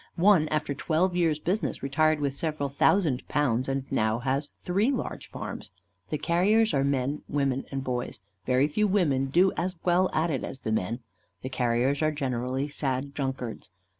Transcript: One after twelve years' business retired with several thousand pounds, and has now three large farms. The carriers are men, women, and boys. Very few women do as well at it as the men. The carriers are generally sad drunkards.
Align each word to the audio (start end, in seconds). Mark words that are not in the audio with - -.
One 0.15 0.47
after 0.49 0.73
twelve 0.73 1.15
years' 1.15 1.37
business 1.37 1.83
retired 1.83 2.19
with 2.19 2.33
several 2.33 2.69
thousand 2.69 3.27
pounds, 3.27 3.69
and 3.69 3.83
has 3.83 3.91
now 3.91 4.39
three 4.57 4.89
large 4.89 5.29
farms. 5.29 5.69
The 6.09 6.17
carriers 6.17 6.73
are 6.73 6.83
men, 6.83 7.21
women, 7.27 7.65
and 7.71 7.83
boys. 7.83 8.19
Very 8.47 8.67
few 8.67 8.87
women 8.87 9.27
do 9.27 9.51
as 9.55 9.75
well 9.83 10.09
at 10.11 10.31
it 10.31 10.43
as 10.43 10.61
the 10.61 10.71
men. 10.71 11.01
The 11.43 11.49
carriers 11.49 12.01
are 12.01 12.11
generally 12.11 12.67
sad 12.67 13.13
drunkards. 13.13 13.69